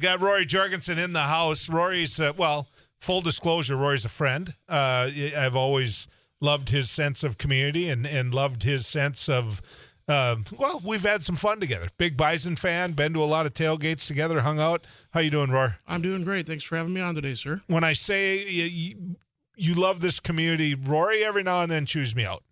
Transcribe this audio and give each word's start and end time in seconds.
Got 0.00 0.20
Rory 0.20 0.44
Jorgensen 0.44 0.98
in 0.98 1.14
the 1.14 1.22
house. 1.22 1.70
Rory's, 1.70 2.20
uh, 2.20 2.34
well, 2.36 2.68
full 3.00 3.22
disclosure, 3.22 3.76
Rory's 3.76 4.04
a 4.04 4.10
friend. 4.10 4.54
Uh, 4.68 5.08
I've 5.36 5.56
always 5.56 6.06
loved 6.38 6.68
his 6.68 6.90
sense 6.90 7.24
of 7.24 7.38
community 7.38 7.88
and, 7.88 8.06
and 8.06 8.34
loved 8.34 8.64
his 8.64 8.86
sense 8.86 9.26
of, 9.26 9.62
uh, 10.06 10.36
well, 10.58 10.82
we've 10.84 11.02
had 11.02 11.22
some 11.22 11.36
fun 11.36 11.60
together. 11.60 11.88
Big 11.96 12.14
Bison 12.14 12.56
fan, 12.56 12.92
been 12.92 13.14
to 13.14 13.22
a 13.22 13.24
lot 13.24 13.46
of 13.46 13.54
tailgates 13.54 14.06
together, 14.06 14.42
hung 14.42 14.60
out. 14.60 14.86
How 15.12 15.20
you 15.20 15.30
doing, 15.30 15.50
Rory? 15.50 15.70
I'm 15.86 16.02
doing 16.02 16.24
great. 16.24 16.46
Thanks 16.46 16.64
for 16.64 16.76
having 16.76 16.92
me 16.92 17.00
on 17.00 17.14
today, 17.14 17.34
sir. 17.34 17.62
When 17.66 17.82
I 17.82 17.94
say 17.94 18.46
you, 18.46 18.64
you, 18.64 19.16
you 19.56 19.74
love 19.74 20.02
this 20.02 20.20
community, 20.20 20.74
Rory 20.74 21.24
every 21.24 21.42
now 21.42 21.62
and 21.62 21.72
then 21.72 21.86
chews 21.86 22.14
me 22.14 22.26
out. 22.26 22.42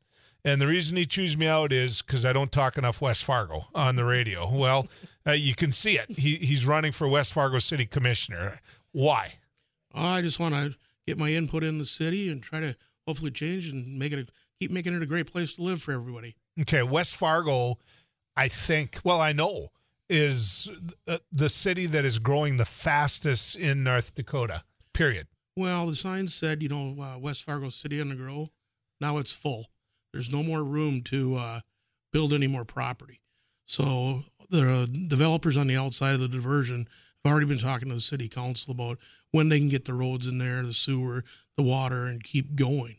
And 0.47 0.63
the 0.63 0.67
reason 0.67 0.97
he 0.97 1.05
chews 1.05 1.37
me 1.37 1.47
out 1.47 1.73
is 1.73 2.01
because 2.01 2.25
I 2.25 2.33
don't 2.33 2.53
talk 2.53 2.79
enough 2.79 3.03
West 3.03 3.25
Fargo 3.25 3.67
on 3.75 3.97
the 3.97 4.05
radio. 4.05 4.51
Well, 4.51 4.87
uh, 5.27 5.33
you 5.33 5.55
can 5.55 5.73
see 5.73 5.99
it. 5.99 6.11
He, 6.11 6.37
he's 6.37 6.67
running 6.67 6.93
for 6.93 7.09
West 7.09 7.33
Fargo 7.33 7.59
City 7.59 7.87
Commissioner. 7.87 8.61
Why? 8.93 9.35
I 9.95 10.21
just 10.23 10.41
want 10.41 10.55
to 10.55 10.75
get 11.07 11.19
my 11.19 11.31
input 11.31 11.63
in 11.63 11.79
the 11.79 11.87
city 11.87 12.31
and 12.31 12.43
try 12.43 12.61
to 12.61 12.77
hopefully 13.07 13.31
change 13.31 13.69
and 13.69 13.99
make 13.99 14.13
it 14.13 14.19
a, 14.19 14.27
keep 14.61 14.71
making 14.71 14.95
it 14.95 15.03
a 15.03 15.07
great 15.07 15.31
place 15.31 15.53
to 15.55 15.63
live 15.63 15.83
for 15.83 15.93
everybody. 15.93 16.37
Okay, 16.61 16.83
West 16.83 17.17
Fargo, 17.17 17.79
I 18.37 18.49
think. 18.49 18.99
Well, 19.05 19.21
I 19.21 19.33
know 19.33 19.71
is 20.09 20.71
uh, 21.09 21.19
the 21.33 21.49
city 21.49 21.87
that 21.87 22.05
is 22.05 22.19
growing 22.19 22.57
the 22.57 22.65
fastest 22.65 23.57
in 23.57 23.83
North 23.83 24.15
Dakota. 24.15 24.63
Period. 24.93 25.27
Well, 25.57 25.87
the 25.87 25.95
sign 25.95 26.29
said, 26.29 26.63
you 26.63 26.69
know, 26.69 27.03
uh, 27.03 27.19
West 27.19 27.45
Fargo 27.45 27.69
City 27.69 28.01
on 28.01 28.09
the 28.11 28.15
grow. 28.15 28.51
Now 29.01 29.19
it's 29.19 29.33
full. 29.33 29.67
There's 30.13 30.33
no 30.33 30.43
more 30.43 30.63
room 30.63 31.03
to 31.03 31.37
uh, 31.37 31.61
build 32.13 32.33
any 32.33 32.47
more 32.47 32.65
property. 32.65 33.21
So 33.67 34.25
the 34.55 34.73
uh, 34.73 34.87
developers 34.87 35.57
on 35.57 35.67
the 35.67 35.77
outside 35.77 36.15
of 36.15 36.21
the 36.21 36.29
diversion 36.29 36.89
have 37.25 37.33
already 37.33 37.47
been 37.47 37.59
talking 37.59 37.89
to 37.89 37.95
the 37.95 38.01
city 38.01 38.29
council 38.29 38.73
about 38.73 38.99
when 39.31 39.49
they 39.49 39.59
can 39.59 39.69
get 39.69 39.85
the 39.85 39.95
roads 39.95 40.27
in 40.27 40.39
there, 40.39 40.63
the 40.63 40.75
sewer, 40.75 41.25
the 41.57 41.63
water, 41.63 42.05
and 42.05 42.23
keep 42.23 42.55
going. 42.55 42.97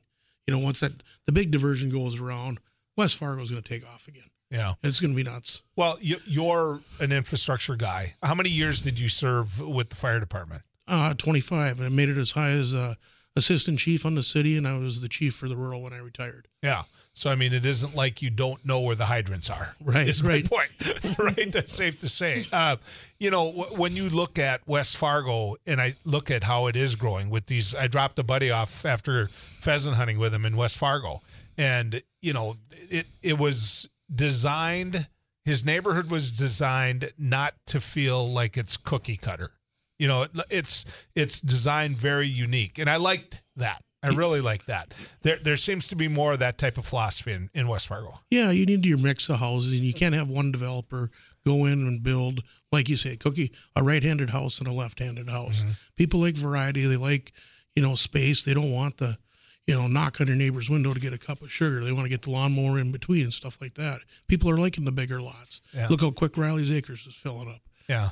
You 0.48 0.54
know, 0.54 0.60
once 0.60 0.82
that 0.82 0.92
the 1.26 1.32
big 1.32 1.52
diversion 1.52 1.90
goes 1.90 2.20
around, 2.20 2.60
West 2.98 3.18
Fargo 3.18 3.42
is 3.42 3.50
going 3.52 3.64
to 3.64 3.68
take 3.68 3.88
off 3.88 4.08
again. 4.08 4.30
Yeah, 4.52 4.74
it's 4.84 5.00
going 5.00 5.12
to 5.12 5.16
be 5.16 5.24
nuts. 5.24 5.64
Well, 5.76 5.98
you, 6.00 6.18
you're 6.26 6.82
an 7.00 7.12
infrastructure 7.12 7.76
guy. 7.76 8.16
How 8.22 8.36
many 8.36 8.50
years 8.50 8.82
did 8.82 9.00
you 9.00 9.10
serve 9.10 9.60
with 9.60 9.90
the 9.90 9.96
fire 9.96 10.20
department? 10.20 10.62
Uh, 10.88 11.16
25, 11.16 11.80
and 11.80 11.86
I 11.88 11.90
made 11.90 12.10
it 12.10 12.18
as 12.18 12.32
high 12.32 12.52
as 12.52 12.76
uh, 12.76 12.94
assistant 13.36 13.80
chief 13.80 14.06
on 14.06 14.16
the 14.16 14.24
city, 14.24 14.58
and 14.58 14.68
I 14.68 14.78
was 14.78 15.02
the 15.02 15.10
chief 15.10 15.36
for 15.36 15.48
the 15.50 15.56
rural 15.58 15.82
when 15.82 15.94
I 15.94 15.98
retired. 15.98 16.48
Yeah. 16.64 16.84
So 17.14 17.30
I 17.30 17.36
mean, 17.36 17.54
it 17.54 17.66
isn't 17.66 17.96
like 17.96 18.22
you 18.22 18.30
don't 18.30 18.66
know 18.66 18.80
where 18.82 18.96
the 18.96 19.06
hydrants 19.06 19.50
are. 19.50 19.76
Right. 19.86 20.08
Is 20.08 20.24
right. 20.24 20.50
my 20.50 20.58
point. 20.58 21.18
right. 21.38 21.52
That's 21.52 21.72
safe 21.72 22.00
to 22.00 22.10
say. 22.10 22.46
Uh, 22.52 22.78
you 23.20 23.30
know, 23.30 23.52
w- 23.52 23.78
when 23.78 23.96
you 23.96 24.10
look 24.10 24.40
at 24.40 24.68
West 24.68 24.98
Fargo, 24.98 25.56
and 25.66 25.80
I 25.80 25.96
look 26.04 26.32
at 26.32 26.44
how 26.44 26.68
it 26.68 26.76
is 26.76 26.96
growing 26.96 27.30
with 27.30 27.46
these, 27.46 27.76
I 27.76 27.88
dropped 27.88 28.18
a 28.20 28.24
buddy 28.24 28.52
off 28.52 28.86
after 28.86 29.30
pheasant 29.60 29.96
hunting 29.96 30.18
with 30.18 30.34
him 30.34 30.46
in 30.46 30.58
West 30.58 30.78
Fargo, 30.78 31.22
and 31.58 32.02
you 32.22 32.34
know, 32.34 32.58
it 32.72 33.08
it 33.22 33.38
was 33.38 33.88
designed. 34.14 35.08
His 35.44 35.64
neighborhood 35.64 36.10
was 36.10 36.36
designed 36.36 37.12
not 37.20 37.54
to 37.68 37.80
feel 37.80 38.28
like 38.28 38.58
it's 38.58 38.78
cookie 38.78 39.18
cutter. 39.18 39.52
You 39.98 40.08
know, 40.08 40.28
it's 40.50 40.86
it's 41.16 41.40
designed 41.40 41.98
very 41.98 42.28
unique, 42.28 42.78
and 42.78 42.90
I 42.90 42.98
liked 42.98 43.42
that. 43.56 43.82
I 44.04 44.10
really 44.10 44.42
like 44.42 44.66
that. 44.68 44.94
There 45.22 45.40
there 45.42 45.58
seems 45.58 45.88
to 45.88 45.96
be 45.96 46.08
more 46.08 46.34
of 46.34 46.40
that 46.40 46.58
type 46.58 46.78
of 46.78 46.86
philosophy 46.86 47.32
in, 47.32 47.50
in 47.54 47.68
West 47.68 47.88
Fargo. 47.88 48.20
Yeah, 48.30 48.52
you 48.52 48.66
need 48.66 48.86
your 48.86 48.98
mix 48.98 49.30
of 49.30 49.40
houses, 49.40 49.72
and 49.72 49.82
you 49.82 49.94
can't 49.94 50.14
have 50.14 50.28
one 50.30 50.52
developer 50.52 51.10
go 51.46 51.66
in 51.66 51.88
and 51.88 52.04
build, 52.04 52.42
like 52.72 52.90
you 52.90 52.98
say, 52.98 53.16
cookie 53.16 53.52
a 53.76 53.84
right-handed 53.84 54.32
house 54.32 54.60
and 54.60 54.68
a 54.68 54.72
left-handed 54.72 55.30
house. 55.30 55.62
Mm-hmm. 55.62 55.72
People 55.96 56.20
like 56.20 56.36
variety. 56.36 56.86
They 56.86 56.98
like 56.98 57.34
you 57.76 57.82
know 57.82 57.96
space. 57.96 58.44
They 58.44 58.54
don't 58.54 58.72
want 58.72 58.98
the 58.98 59.18
you 59.66 59.74
know 59.74 59.88
knock 59.88 60.22
on 60.22 60.28
your 60.28 60.36
neighbor's 60.36 60.70
window 60.70 60.94
to 60.94 61.00
get 61.00 61.14
a 61.14 61.18
cup 61.18 61.42
of 61.42 61.52
sugar. 61.52 61.84
They 61.84 61.92
want 61.92 62.06
to 62.06 62.10
get 62.10 62.24
the 62.24 62.32
lawnmower 62.32 62.78
in 62.78 62.92
between 62.92 63.24
and 63.24 63.34
stuff 63.34 63.60
like 63.60 63.76
that. 63.76 64.02
People 64.28 64.50
are 64.52 64.58
liking 64.58 64.86
the 64.86 64.92
bigger 64.92 65.22
lots. 65.22 65.62
Yeah. 65.74 65.88
Look 65.88 66.02
how 66.02 66.12
quick 66.12 66.34
Reiles 66.34 66.72
Acres 66.72 67.08
is 67.08 67.16
filling 67.16 67.48
up. 67.48 67.62
Yeah. 67.88 68.10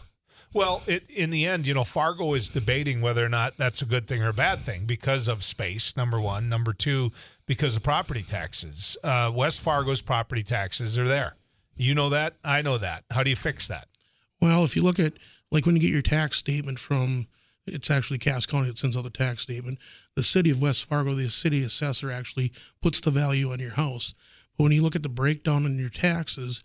Well, 0.54 0.84
it, 0.86 1.10
in 1.10 1.32
the 1.32 1.48
end, 1.48 1.66
you 1.66 1.74
know, 1.74 1.84
Fargo 1.84 2.36
is 2.36 2.50
debating 2.50 3.02
whether 3.02 3.26
or 3.26 3.30
not 3.30 3.58
that's 3.58 3.82
a 3.82 3.86
good 3.86 4.08
thing 4.08 4.22
or 4.22 4.30
a 4.30 4.34
bad 4.34 4.60
thing 4.60 4.86
because 4.86 5.28
of 5.28 5.44
space, 5.44 5.98
number 5.98 6.22
one. 6.22 6.48
Number 6.48 6.74
two, 6.74 7.12
because 7.48 7.76
of 7.76 7.82
property 7.82 8.22
taxes. 8.22 8.96
Uh, 9.04 9.32
West 9.34 9.62
Fargo's 9.62 10.02
property 10.02 10.44
taxes 10.44 10.98
are 10.98 11.08
there. 11.08 11.36
You 11.76 11.96
know 11.96 12.10
that. 12.10 12.36
I 12.44 12.62
know 12.62 12.78
that. 12.78 13.04
How 13.10 13.24
do 13.24 13.32
you 13.32 13.36
fix 13.36 13.68
that? 13.68 13.88
Well, 14.40 14.64
if 14.64 14.76
you 14.76 14.84
look 14.84 15.00
at, 15.00 15.14
like, 15.52 15.66
when 15.66 15.76
you 15.76 15.82
get 15.82 15.90
your 15.90 16.04
tax 16.04 16.38
statement 16.38 16.78
from, 16.78 17.28
it's 17.66 17.90
actually 17.90 18.20
Cass 18.20 18.46
County 18.46 18.68
that 18.68 18.78
sends 18.78 18.96
out 18.96 19.06
the 19.06 19.10
tax 19.10 19.42
statement. 19.42 19.80
The 20.16 20.22
city 20.22 20.52
of 20.52 20.62
West 20.62 20.86
Fargo, 20.86 21.16
the 21.16 21.32
city 21.32 21.64
assessor 21.64 22.12
actually 22.12 22.52
puts 22.80 23.00
the 23.00 23.10
value 23.10 23.52
on 23.52 23.60
your 23.60 23.72
house. 23.72 24.14
But 24.56 24.66
when 24.66 24.72
you 24.72 24.84
look 24.84 24.96
at 24.96 25.02
the 25.02 25.10
breakdown 25.10 25.66
in 25.66 25.80
your 25.80 25.90
taxes, 25.90 26.62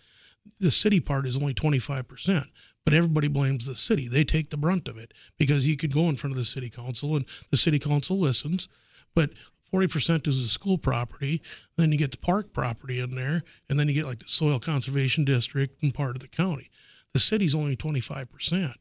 the 0.60 0.70
city 0.70 1.00
part 1.00 1.26
is 1.26 1.36
only 1.36 1.54
25% 1.54 2.48
but 2.88 2.96
everybody 2.96 3.28
blames 3.28 3.66
the 3.66 3.74
city. 3.74 4.08
They 4.08 4.24
take 4.24 4.48
the 4.48 4.56
brunt 4.56 4.88
of 4.88 4.96
it 4.96 5.12
because 5.36 5.66
you 5.66 5.76
could 5.76 5.92
go 5.92 6.08
in 6.08 6.16
front 6.16 6.32
of 6.32 6.38
the 6.38 6.44
city 6.46 6.70
council 6.70 7.16
and 7.16 7.26
the 7.50 7.58
city 7.58 7.78
council 7.78 8.18
listens, 8.18 8.66
but 9.14 9.28
40% 9.70 10.26
is 10.26 10.42
the 10.42 10.48
school 10.48 10.78
property. 10.78 11.42
Then 11.76 11.92
you 11.92 11.98
get 11.98 12.12
the 12.12 12.16
park 12.16 12.54
property 12.54 12.98
in 12.98 13.14
there, 13.14 13.42
and 13.68 13.78
then 13.78 13.88
you 13.88 13.94
get 13.94 14.06
like 14.06 14.20
the 14.20 14.28
soil 14.28 14.58
conservation 14.58 15.26
district 15.26 15.82
and 15.82 15.92
part 15.92 16.16
of 16.16 16.20
the 16.20 16.28
county. 16.28 16.70
The 17.12 17.20
city's 17.20 17.54
only 17.54 17.76
25%. 17.76 18.72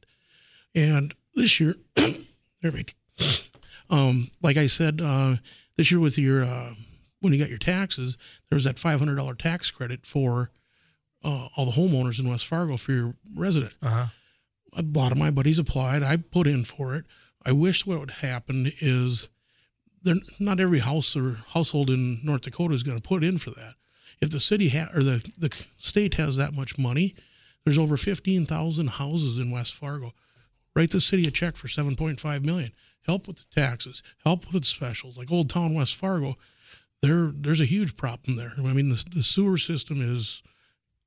And 0.74 1.14
this 1.36 1.60
year, 1.60 1.76
um, 3.90 4.30
like 4.42 4.56
I 4.56 4.68
said, 4.68 5.02
uh, 5.04 5.36
this 5.76 5.92
year 5.92 6.00
with 6.00 6.18
your, 6.18 6.46
uh, 6.46 6.76
when 7.20 7.34
you 7.34 7.40
got 7.40 7.50
your 7.50 7.58
taxes, 7.58 8.18
there 8.50 8.56
was 8.56 8.64
that 8.64 8.78
$500 8.78 9.38
tax 9.38 9.70
credit 9.70 10.06
for 10.06 10.50
uh, 11.24 11.48
all 11.56 11.66
the 11.66 11.72
homeowners 11.72 12.20
in 12.20 12.30
West 12.30 12.48
Fargo 12.48 12.78
for 12.78 12.92
your 12.92 13.16
resident. 13.36 13.74
Uh-huh. 13.82 14.08
A 14.74 14.82
lot 14.82 15.12
of 15.12 15.18
my 15.18 15.32
buddies 15.32 15.60
applied. 15.60 16.04
I 16.04 16.18
put 16.18 16.48
in 16.48 16.64
for 16.64 16.96
it. 16.96 17.06
I 17.46 17.52
wish 17.52 17.86
what 17.86 18.00
would 18.00 18.12
happen 18.12 18.72
is 18.82 19.30
there 20.04 20.16
not 20.40 20.60
every 20.60 20.80
house 20.80 21.16
or 21.16 21.38
household 21.50 21.90
in 21.90 22.20
North 22.24 22.42
Dakota 22.42 22.74
is 22.74 22.84
going 22.84 22.98
to 22.98 23.04
put 23.04 23.24
in 23.24 23.38
for 23.38 23.52
that. 23.52 23.76
If 24.22 24.30
the 24.30 24.40
city 24.40 24.70
ha- 24.70 24.90
or 24.94 25.04
the 25.04 25.30
the 25.38 25.56
state 25.78 26.16
has 26.16 26.38
that 26.38 26.54
much 26.54 26.78
money, 26.78 27.16
there's 27.64 27.78
over 27.78 27.98
15,000 27.98 28.88
houses 28.88 29.38
in 29.38 29.52
West 29.52 29.76
Fargo. 29.76 30.14
Write 30.76 30.92
the 30.92 31.02
city 31.02 31.28
a 31.28 31.32
check 31.32 31.56
for 31.56 31.68
7.5 31.68 32.46
million. 32.46 32.72
Help 33.02 33.28
with 33.28 33.38
the 33.38 33.46
taxes. 33.56 34.04
Help 34.24 34.46
with 34.46 34.62
the 34.62 34.68
specials. 34.68 35.18
Like 35.18 35.32
Old 35.32 35.50
Town 35.50 35.74
West 35.74 35.96
Fargo, 35.96 36.36
there 37.02 37.32
there's 37.34 37.62
a 37.62 37.66
huge 37.66 37.96
problem 37.96 38.36
there. 38.36 38.54
I 38.58 38.74
mean, 38.74 38.90
the, 38.90 39.04
the 39.16 39.24
sewer 39.24 39.58
system 39.58 40.02
is 40.02 40.44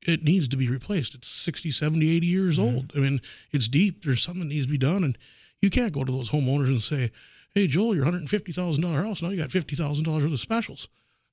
it 0.07 0.23
needs 0.23 0.49
to 0.49 0.57
be 0.57 0.69
replaced. 0.69 1.15
It's 1.15 1.29
60, 1.29 1.71
70, 1.71 2.17
80 2.17 2.27
years 2.27 2.59
mm-hmm. 2.59 2.77
old. 2.77 2.93
I 2.97 3.01
mean, 3.01 3.21
it's 3.53 3.69
deep. 3.69 4.05
There's 4.05 4.23
something 4.23 4.43
that 4.43 4.49
needs 4.49 4.67
to 4.67 4.73
be 4.73 4.79
done. 4.79 5.05
And 5.05 5.19
you 5.61 5.71
can't 5.71 5.93
go 5.93 6.05
to 6.05 6.13
those 6.13 6.31
homeowners 6.31 6.69
and 6.69 6.83
say, 6.83 7.11
hey, 7.55 7.67
Joel, 7.67 7.95
your 7.95 8.07
$150,000 8.07 9.05
house, 9.05 9.23
now 9.23 9.29
you 9.31 9.37
got 9.37 9.51
$50,000 9.51 10.07
worth 10.07 10.25
of 10.25 10.41
specials. 10.41 10.89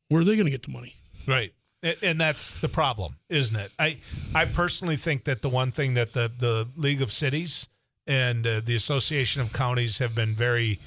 Where 0.10 0.22
are 0.22 0.26
they 0.26 0.36
going 0.36 0.46
to 0.46 0.52
get 0.52 0.64
the 0.64 0.72
money? 0.72 0.96
Right. 1.28 1.54
And 2.02 2.20
that's 2.20 2.54
the 2.54 2.68
problem, 2.68 3.18
isn't 3.30 3.56
it? 3.56 3.72
I 3.78 4.00
I 4.34 4.46
personally 4.46 4.96
think 4.96 5.26
that 5.26 5.44
the 5.44 5.50
one 5.50 5.72
thing 5.72 5.94
that 5.94 6.14
the, 6.14 6.32
the 6.36 6.68
League 6.76 7.04
of 7.04 7.14
Cities 7.14 7.68
and 8.08 8.48
uh, 8.48 8.62
the 8.66 8.76
Association 8.76 9.44
of 9.44 9.54
Counties 9.54 10.00
have 10.00 10.16
been 10.16 10.34
very 10.34 10.80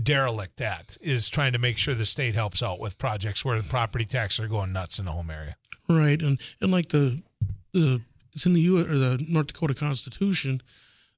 derelict 0.00 0.60
at 0.60 0.98
is 1.00 1.28
trying 1.28 1.52
to 1.52 1.58
make 1.58 1.78
sure 1.78 1.94
the 1.94 2.04
state 2.04 2.34
helps 2.34 2.62
out 2.62 2.78
with 2.78 2.98
projects 2.98 3.44
where 3.44 3.56
the 3.56 3.68
property 3.68 4.04
taxes 4.04 4.44
are 4.44 4.48
going 4.48 4.72
nuts 4.72 4.98
in 4.98 5.06
the 5.06 5.12
home 5.12 5.30
area. 5.30 5.56
Right, 5.88 6.20
and 6.22 6.40
and 6.60 6.72
like 6.72 6.88
the 6.88 7.22
the 7.72 8.00
it's 8.32 8.46
in 8.46 8.54
the 8.54 8.60
U 8.62 8.78
or 8.78 8.98
the 8.98 9.24
North 9.28 9.48
Dakota 9.48 9.74
Constitution, 9.74 10.62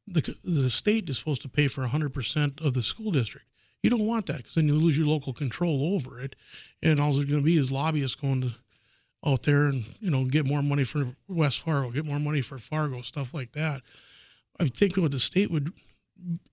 the 0.07 0.37
the 0.43 0.71
state 0.71 1.09
is 1.09 1.19
supposed 1.19 1.43
to 1.43 1.49
pay 1.49 1.69
for 1.69 1.87
hundred 1.87 2.13
percent 2.13 2.61
of 2.61 2.75
the 2.75 2.83
school 2.83 3.11
district. 3.11 3.47
You 3.83 3.91
don't 3.91 4.07
want 4.07 4.27
that 4.27 4.39
because 4.39 4.55
then 4.55 4.67
you 4.67 4.75
lose 4.75 4.99
your 4.99 5.07
local 5.07 5.33
control 5.33 5.95
over 5.95 6.21
it, 6.21 6.35
and 6.83 7.01
all 7.01 7.13
there's 7.13 7.27
going 7.27 7.41
to 7.41 7.45
be 7.45 7.57
is 7.57 7.71
lobbyists 7.71 8.17
going 8.17 8.43
to 8.43 8.55
out 9.25 9.43
there 9.43 9.67
and 9.67 9.85
you 10.01 10.11
know 10.11 10.25
get 10.25 10.47
more 10.47 10.63
money 10.63 10.85
for 10.85 11.15
West 11.29 11.61
Fargo, 11.61 11.91
get 11.91 12.05
more 12.05 12.19
money 12.19 12.41
for 12.41 12.59
Fargo, 12.59 13.03
stuff 13.03 13.35
like 13.35 13.53
that. 13.53 13.83
I 14.59 14.69
think 14.69 14.97
what 14.97 15.11
the 15.11 15.19
state 15.19 15.51
would, 15.51 15.73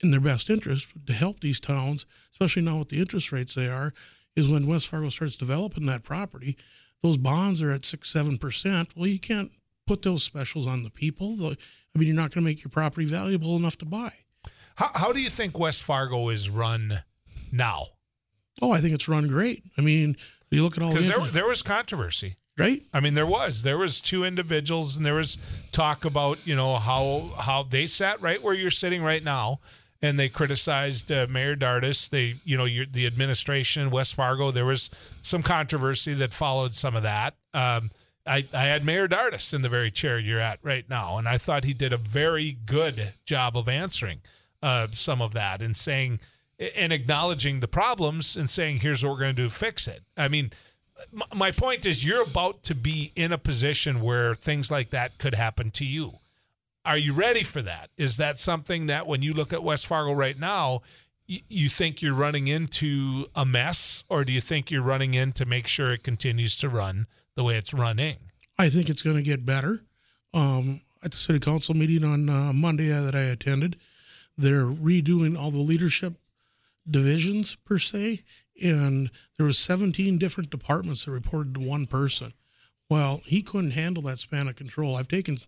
in 0.01 0.11
their 0.11 0.19
best 0.19 0.49
interest, 0.49 0.87
to 1.05 1.13
help 1.13 1.39
these 1.39 1.59
towns, 1.59 2.05
especially 2.31 2.63
now 2.63 2.79
with 2.79 2.89
the 2.89 2.99
interest 2.99 3.31
rates 3.31 3.55
they 3.55 3.67
are, 3.67 3.93
is 4.35 4.47
when 4.47 4.67
West 4.67 4.87
Fargo 4.87 5.09
starts 5.09 5.35
developing 5.35 5.85
that 5.85 6.03
property, 6.03 6.57
those 7.03 7.17
bonds 7.17 7.61
are 7.61 7.69
at 7.69 7.85
six, 7.85 8.09
seven 8.09 8.39
percent. 8.39 8.89
Well, 8.95 9.07
you 9.07 9.19
can't 9.19 9.51
put 9.85 10.01
those 10.01 10.23
specials 10.23 10.65
on 10.65 10.83
the 10.83 10.89
people. 10.89 11.33
I 11.45 11.99
mean, 11.99 12.07
you're 12.07 12.15
not 12.15 12.31
going 12.33 12.43
to 12.43 12.49
make 12.49 12.63
your 12.63 12.71
property 12.71 13.05
valuable 13.05 13.55
enough 13.55 13.77
to 13.79 13.85
buy. 13.85 14.13
How, 14.75 14.89
how 14.95 15.13
do 15.13 15.21
you 15.21 15.29
think 15.29 15.59
West 15.59 15.83
Fargo 15.83 16.29
is 16.29 16.49
run 16.49 17.03
now? 17.51 17.83
Oh, 18.61 18.71
I 18.71 18.81
think 18.81 18.95
it's 18.95 19.07
run 19.07 19.27
great. 19.27 19.63
I 19.77 19.81
mean, 19.81 20.17
you 20.49 20.63
look 20.63 20.77
at 20.77 20.83
all 20.83 20.89
the. 20.89 20.95
because 20.95 21.07
there, 21.07 21.25
there 21.31 21.47
was 21.47 21.61
controversy. 21.61 22.37
right? 22.57 22.81
I 22.93 22.99
mean, 22.99 23.13
there 23.13 23.25
was 23.27 23.63
there 23.63 23.77
was 23.77 23.99
two 24.01 24.23
individuals, 24.23 24.95
and 24.95 25.05
there 25.05 25.15
was 25.15 25.37
talk 25.71 26.05
about 26.05 26.39
you 26.45 26.55
know 26.55 26.77
how 26.77 27.31
how 27.37 27.63
they 27.63 27.87
sat 27.87 28.21
right 28.21 28.41
where 28.41 28.53
you're 28.53 28.71
sitting 28.71 29.03
right 29.03 29.23
now, 29.23 29.59
and 30.03 30.19
they 30.19 30.27
criticized 30.27 31.11
uh, 31.11 31.25
Mayor 31.29 31.55
Dardis. 31.55 32.09
They 32.09 32.35
you 32.43 32.57
know 32.57 32.65
your, 32.65 32.85
the 32.85 33.07
administration 33.07 33.83
in 33.83 33.89
West 33.89 34.13
Fargo. 34.13 34.51
There 34.51 34.65
was 34.65 34.91
some 35.23 35.41
controversy 35.41 36.13
that 36.15 36.33
followed 36.33 36.75
some 36.75 36.95
of 36.95 37.03
that. 37.03 37.35
Um, 37.53 37.89
I, 38.27 38.45
I 38.53 38.65
had 38.65 38.85
Mayor 38.85 39.07
Dardis 39.07 39.53
in 39.53 39.63
the 39.63 39.69
very 39.69 39.89
chair 39.89 40.19
you're 40.19 40.39
at 40.39 40.59
right 40.61 40.87
now, 40.89 41.17
and 41.17 41.27
I 41.27 41.37
thought 41.37 41.63
he 41.63 41.73
did 41.73 41.93
a 41.93 41.97
very 41.97 42.57
good 42.65 43.13
job 43.25 43.57
of 43.57 43.67
answering 43.67 44.21
uh, 44.61 44.87
some 44.91 45.21
of 45.21 45.33
that 45.33 45.61
and 45.61 45.75
saying 45.75 46.19
and 46.75 46.93
acknowledging 46.93 47.61
the 47.61 47.67
problems 47.67 48.35
and 48.35 48.49
saying, 48.49 48.81
"Here's 48.81 49.03
what 49.03 49.13
we're 49.13 49.19
going 49.19 49.35
to 49.35 49.41
do 49.43 49.47
to 49.47 49.55
fix 49.55 49.87
it." 49.87 50.03
I 50.17 50.27
mean, 50.27 50.51
my 51.33 51.51
point 51.51 51.85
is, 51.85 52.03
you're 52.03 52.23
about 52.23 52.63
to 52.63 52.75
be 52.75 53.13
in 53.15 53.31
a 53.31 53.37
position 53.37 54.01
where 54.01 54.35
things 54.35 54.69
like 54.69 54.89
that 54.89 55.17
could 55.17 55.35
happen 55.35 55.71
to 55.71 55.85
you. 55.85 56.19
Are 56.85 56.97
you 56.97 57.13
ready 57.13 57.43
for 57.43 57.61
that? 57.61 57.91
Is 57.97 58.17
that 58.17 58.37
something 58.37 58.87
that 58.87 59.07
when 59.07 59.21
you 59.21 59.33
look 59.33 59.53
at 59.53 59.63
West 59.63 59.87
Fargo 59.87 60.11
right 60.11 60.37
now, 60.37 60.81
you 61.25 61.69
think 61.69 62.01
you're 62.01 62.13
running 62.13 62.47
into 62.47 63.27
a 63.33 63.45
mess, 63.45 64.03
or 64.09 64.25
do 64.25 64.33
you 64.33 64.41
think 64.41 64.69
you're 64.69 64.83
running 64.83 65.13
in 65.13 65.31
to 65.33 65.45
make 65.45 65.67
sure 65.67 65.93
it 65.93 66.03
continues 66.03 66.57
to 66.57 66.67
run 66.67 67.07
the 67.35 67.43
way 67.43 67.55
it's 67.55 67.73
running? 67.73 68.17
I 68.57 68.69
think 68.69 68.89
it's 68.89 69.01
going 69.01 69.15
to 69.15 69.21
get 69.21 69.45
better. 69.45 69.83
Um, 70.33 70.81
at 71.01 71.11
the 71.11 71.17
city 71.17 71.39
council 71.39 71.73
meeting 71.75 72.03
on 72.03 72.29
uh, 72.29 72.51
Monday 72.51 72.89
that 72.89 73.15
I 73.15 73.21
attended, 73.21 73.77
they're 74.37 74.65
redoing 74.65 75.39
all 75.39 75.51
the 75.51 75.59
leadership 75.59 76.15
divisions 76.89 77.55
per 77.55 77.77
se, 77.77 78.23
and 78.61 79.09
there 79.37 79.45
was 79.45 79.57
17 79.57 80.17
different 80.17 80.49
departments 80.49 81.05
that 81.05 81.11
reported 81.11 81.53
to 81.55 81.61
one 81.61 81.85
person. 81.85 82.33
Well, 82.89 83.21
he 83.25 83.41
couldn't 83.41 83.71
handle 83.71 84.03
that 84.03 84.19
span 84.19 84.47
of 84.47 84.55
control. 84.55 84.97
I've 84.97 85.07
taken 85.07 85.39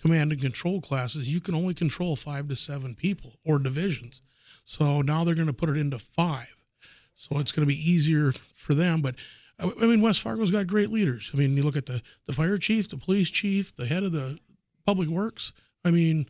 command 0.00 0.32
and 0.32 0.40
control 0.40 0.80
classes. 0.80 1.32
You 1.32 1.40
can 1.40 1.54
only 1.54 1.74
control 1.74 2.16
five 2.16 2.48
to 2.48 2.56
seven 2.56 2.94
people 2.94 3.34
or 3.44 3.58
divisions. 3.58 4.22
So 4.64 5.02
now 5.02 5.24
they're 5.24 5.34
going 5.34 5.46
to 5.46 5.52
put 5.52 5.68
it 5.68 5.76
into 5.76 5.98
five. 5.98 6.56
So 7.14 7.38
it's 7.38 7.52
going 7.52 7.66
to 7.66 7.74
be 7.74 7.90
easier 7.90 8.32
for 8.54 8.74
them. 8.74 9.02
But 9.02 9.14
I 9.58 9.66
mean, 9.66 10.00
West 10.00 10.22
Fargo's 10.22 10.50
got 10.50 10.66
great 10.66 10.90
leaders. 10.90 11.30
I 11.34 11.36
mean, 11.36 11.56
you 11.56 11.62
look 11.62 11.76
at 11.76 11.86
the, 11.86 12.02
the 12.26 12.32
fire 12.32 12.56
chief, 12.56 12.88
the 12.88 12.96
police 12.96 13.30
chief, 13.30 13.74
the 13.76 13.86
head 13.86 14.02
of 14.02 14.12
the 14.12 14.38
public 14.86 15.08
works. 15.08 15.52
I 15.84 15.90
mean, 15.90 16.26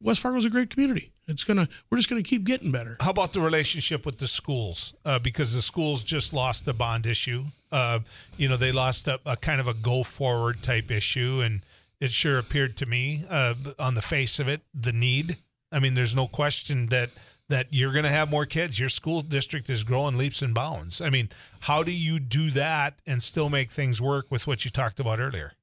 West 0.00 0.20
Fargo's 0.20 0.44
a 0.44 0.50
great 0.50 0.70
community. 0.70 1.12
It's 1.26 1.44
gonna. 1.44 1.68
We're 1.90 1.98
just 1.98 2.08
gonna 2.08 2.22
keep 2.22 2.44
getting 2.44 2.72
better. 2.72 2.96
How 3.00 3.10
about 3.10 3.34
the 3.34 3.40
relationship 3.40 4.06
with 4.06 4.16
the 4.16 4.26
schools? 4.26 4.94
Uh, 5.04 5.18
because 5.18 5.54
the 5.54 5.60
schools 5.60 6.02
just 6.02 6.32
lost 6.32 6.64
the 6.64 6.72
bond 6.72 7.04
issue. 7.04 7.44
Uh, 7.70 8.00
you 8.38 8.48
know, 8.48 8.56
they 8.56 8.72
lost 8.72 9.08
a, 9.08 9.20
a, 9.26 9.36
kind 9.36 9.60
of 9.60 9.68
a 9.68 9.74
go 9.74 10.02
forward 10.02 10.62
type 10.62 10.90
issue, 10.90 11.42
and 11.44 11.60
it 12.00 12.12
sure 12.12 12.38
appeared 12.38 12.76
to 12.78 12.86
me 12.86 13.24
uh, 13.28 13.54
on 13.78 13.94
the 13.94 14.02
face 14.02 14.38
of 14.38 14.48
it 14.48 14.62
the 14.74 14.92
need. 14.92 15.38
I 15.70 15.80
mean, 15.80 15.94
there's 15.94 16.14
no 16.14 16.26
question 16.26 16.86
that 16.86 17.10
that 17.48 17.66
you're 17.70 17.92
going 17.92 18.04
to 18.04 18.10
have 18.10 18.30
more 18.30 18.44
kids. 18.44 18.78
Your 18.78 18.90
school 18.90 19.22
district 19.22 19.70
is 19.70 19.82
growing 19.82 20.18
leaps 20.18 20.42
and 20.42 20.54
bounds. 20.54 21.00
I 21.00 21.08
mean, 21.08 21.30
how 21.60 21.82
do 21.82 21.90
you 21.90 22.20
do 22.20 22.50
that 22.50 23.00
and 23.06 23.22
still 23.22 23.48
make 23.48 23.70
things 23.70 24.02
work 24.02 24.26
with 24.30 24.46
what 24.46 24.66
you 24.66 24.70
talked 24.70 25.00
about 25.00 25.18
earlier? 25.18 25.54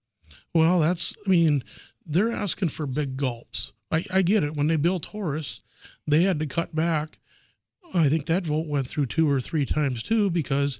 Well, 0.53 0.79
that's. 0.79 1.15
I 1.25 1.29
mean, 1.29 1.63
they're 2.05 2.31
asking 2.31 2.69
for 2.69 2.85
big 2.85 3.17
gulps. 3.17 3.71
I, 3.91 4.05
I 4.11 4.21
get 4.23 4.43
it. 4.43 4.55
When 4.55 4.67
they 4.67 4.77
built 4.77 5.07
Horace, 5.07 5.61
they 6.07 6.23
had 6.23 6.39
to 6.39 6.47
cut 6.47 6.75
back. 6.75 7.19
I 7.93 8.09
think 8.09 8.25
that 8.25 8.45
vote 8.45 8.67
went 8.67 8.87
through 8.87 9.05
two 9.05 9.29
or 9.29 9.39
three 9.39 9.65
times 9.65 10.01
too 10.01 10.29
because 10.29 10.79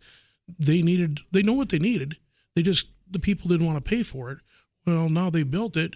they 0.60 0.82
needed. 0.82 1.20
They 1.32 1.44
know 1.44 1.54
what 1.54 1.70
they 1.70 1.80
needed. 1.80 2.18
They 2.56 2.64
just 2.64 2.88
the 3.10 3.20
people 3.20 3.48
didn't 3.48 3.68
want 3.68 3.78
to 3.78 3.90
pay 3.90 4.02
for 4.02 4.32
it. 4.32 4.40
Well, 4.86 5.10
now 5.10 5.30
they 5.30 5.44
built 5.44 5.76
it, 5.78 5.96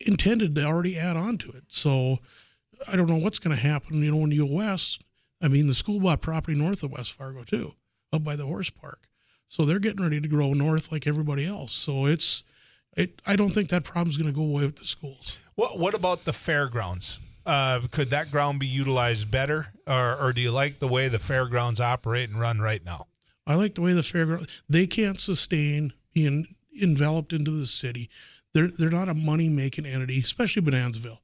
intended 0.00 0.54
to 0.54 0.64
already 0.64 0.98
add 0.98 1.16
on 1.16 1.38
to 1.38 1.50
it. 1.50 1.64
So 1.68 2.18
I 2.88 2.96
don't 2.96 3.08
know 3.08 3.16
what's 3.16 3.38
going 3.38 3.56
to 3.56 3.62
happen. 3.62 4.02
You 4.02 4.10
know, 4.10 4.16
when 4.18 4.30
you 4.30 4.46
go 4.46 4.54
west, 4.54 5.02
I 5.40 5.48
mean, 5.48 5.66
the 5.66 5.74
school 5.74 6.00
bought 6.00 6.20
property 6.20 6.56
north 6.56 6.82
of 6.82 6.92
West 6.92 7.12
Fargo 7.12 7.44
too, 7.44 7.74
up 8.12 8.24
by 8.24 8.36
the 8.36 8.46
horse 8.46 8.70
park. 8.70 9.08
So 9.48 9.64
they're 9.64 9.78
getting 9.78 10.02
ready 10.02 10.20
to 10.20 10.28
grow 10.28 10.52
north 10.52 10.90
like 10.90 11.06
everybody 11.06 11.46
else. 11.46 11.72
So 11.72 12.06
it's, 12.06 12.42
it. 12.96 13.22
I 13.26 13.36
don't 13.36 13.50
think 13.50 13.68
that 13.68 13.84
problem's 13.84 14.16
going 14.16 14.32
to 14.32 14.36
go 14.36 14.42
away 14.42 14.64
with 14.64 14.76
the 14.76 14.84
schools. 14.84 15.38
What 15.54 15.78
What 15.78 15.94
about 15.94 16.24
the 16.24 16.32
fairgrounds? 16.32 17.20
Uh, 17.44 17.80
could 17.92 18.10
that 18.10 18.32
ground 18.32 18.58
be 18.58 18.66
utilized 18.66 19.30
better, 19.30 19.68
or, 19.86 20.16
or 20.20 20.32
do 20.32 20.40
you 20.40 20.50
like 20.50 20.80
the 20.80 20.88
way 20.88 21.06
the 21.06 21.20
fairgrounds 21.20 21.80
operate 21.80 22.28
and 22.28 22.40
run 22.40 22.58
right 22.58 22.84
now? 22.84 23.06
I 23.46 23.54
like 23.54 23.76
the 23.76 23.82
way 23.82 23.92
the 23.92 24.02
fairgrounds. 24.02 24.48
They 24.68 24.88
can't 24.88 25.20
sustain 25.20 25.92
being 26.12 26.55
enveloped 26.80 27.32
into 27.32 27.50
the 27.50 27.66
city. 27.66 28.08
They're 28.54 28.68
they're 28.68 28.90
not 28.90 29.08
a 29.08 29.14
money 29.14 29.48
making 29.48 29.86
entity, 29.86 30.20
especially 30.20 30.62
Bonanzaville. 30.62 31.18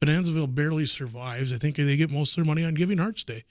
Bonanzaville 0.00 0.54
barely 0.54 0.86
survives. 0.86 1.52
I 1.52 1.58
think 1.58 1.76
they 1.76 1.96
get 1.96 2.10
most 2.10 2.36
of 2.36 2.44
their 2.44 2.48
money 2.48 2.64
on 2.64 2.74
Giving 2.74 2.98
Hearts 2.98 3.24
Day. 3.24 3.44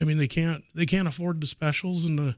I 0.00 0.04
mean, 0.04 0.18
they 0.18 0.28
can't 0.28 0.64
they 0.74 0.86
can't 0.86 1.08
afford 1.08 1.40
the 1.40 1.46
specials 1.46 2.04
and 2.04 2.18
the 2.18 2.36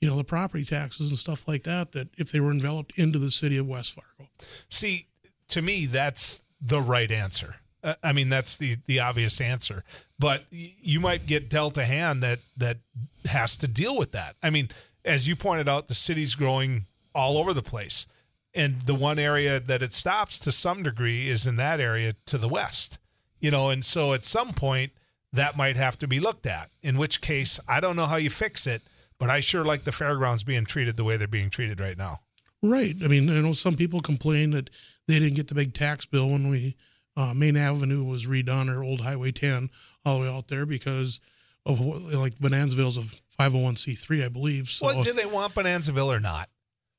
you 0.00 0.08
know 0.08 0.16
the 0.16 0.24
property 0.24 0.64
taxes 0.64 1.10
and 1.10 1.18
stuff 1.18 1.46
like 1.46 1.62
that. 1.64 1.92
That 1.92 2.08
if 2.18 2.32
they 2.32 2.40
were 2.40 2.50
enveloped 2.50 2.92
into 2.96 3.18
the 3.18 3.30
city 3.30 3.56
of 3.56 3.66
West 3.66 3.92
Fargo. 3.92 4.30
See, 4.68 5.06
to 5.48 5.62
me, 5.62 5.86
that's 5.86 6.42
the 6.60 6.80
right 6.80 7.10
answer. 7.10 7.56
Uh, 7.82 7.94
I 8.02 8.12
mean, 8.12 8.30
that's 8.30 8.56
the 8.56 8.78
the 8.86 9.00
obvious 9.00 9.40
answer. 9.40 9.84
But 10.18 10.44
you 10.50 11.00
might 11.00 11.26
get 11.26 11.48
dealt 11.48 11.76
a 11.78 11.84
hand 11.84 12.22
that 12.22 12.40
that 12.56 12.78
has 13.26 13.56
to 13.58 13.68
deal 13.68 13.96
with 13.96 14.12
that. 14.12 14.36
I 14.42 14.50
mean, 14.50 14.70
as 15.04 15.28
you 15.28 15.36
pointed 15.36 15.68
out, 15.68 15.88
the 15.88 15.94
city's 15.94 16.34
growing 16.34 16.86
all 17.14 17.38
over 17.38 17.52
the 17.54 17.62
place, 17.62 18.06
and 18.54 18.82
the 18.82 18.94
one 18.94 19.18
area 19.18 19.60
that 19.60 19.82
it 19.82 19.94
stops 19.94 20.38
to 20.40 20.52
some 20.52 20.82
degree 20.82 21.28
is 21.28 21.46
in 21.46 21.56
that 21.56 21.80
area 21.80 22.14
to 22.26 22.38
the 22.38 22.48
west. 22.48 22.98
You 23.40 23.50
know, 23.50 23.68
and 23.70 23.84
so 23.84 24.12
at 24.14 24.24
some 24.24 24.52
point 24.52 24.92
that 25.32 25.56
might 25.56 25.76
have 25.76 25.98
to 25.98 26.06
be 26.06 26.20
looked 26.20 26.46
at. 26.46 26.70
In 26.82 26.96
which 26.96 27.20
case, 27.20 27.58
I 27.68 27.80
don't 27.80 27.96
know 27.96 28.06
how 28.06 28.16
you 28.16 28.30
fix 28.30 28.66
it, 28.66 28.82
but 29.18 29.28
I 29.30 29.40
sure 29.40 29.64
like 29.64 29.84
the 29.84 29.92
fairgrounds 29.92 30.44
being 30.44 30.64
treated 30.64 30.96
the 30.96 31.04
way 31.04 31.16
they're 31.16 31.26
being 31.28 31.50
treated 31.50 31.80
right 31.80 31.98
now. 31.98 32.20
Right. 32.62 32.96
I 33.02 33.08
mean, 33.08 33.28
I 33.28 33.40
know 33.40 33.52
some 33.52 33.74
people 33.74 34.00
complain 34.00 34.52
that 34.52 34.70
they 35.08 35.18
didn't 35.18 35.34
get 35.34 35.48
the 35.48 35.54
big 35.54 35.74
tax 35.74 36.06
bill 36.06 36.28
when 36.30 36.48
we 36.48 36.76
uh, 37.16 37.34
Main 37.34 37.56
Avenue 37.56 38.04
was 38.04 38.26
redone 38.26 38.74
or 38.74 38.82
Old 38.82 39.00
Highway 39.02 39.32
10 39.32 39.70
all 40.04 40.18
the 40.18 40.22
way 40.22 40.28
out 40.34 40.48
there 40.48 40.64
because 40.66 41.20
of 41.66 41.80
what- 41.80 42.02
like 42.02 42.38
Bonanzaville's 42.38 42.98
a 42.98 43.04
501c3, 43.38 44.24
I 44.24 44.28
believe. 44.28 44.68
So 44.68 44.86
Well, 44.86 45.02
do 45.02 45.12
they 45.12 45.26
want 45.26 45.54
Bonanzaville 45.54 46.06
or 46.14 46.20
not? 46.20 46.48